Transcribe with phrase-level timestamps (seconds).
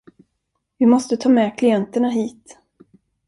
[0.77, 2.57] Vi måste ta med klienterna hit.